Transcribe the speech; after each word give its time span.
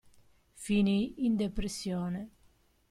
Finii 0.63 1.13
in 1.25 1.35
depressione. 1.35 2.31